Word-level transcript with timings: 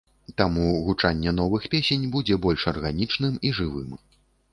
Таму 0.41 0.69
гучанне 0.85 1.33
новых 1.39 1.67
песень 1.73 2.07
будзе 2.15 2.37
больш 2.45 2.65
арганічным 2.73 3.37
і 3.51 3.53
жывым. 3.59 3.91